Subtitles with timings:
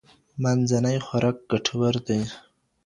[0.41, 2.21] منځنی خوراک ګټور دی.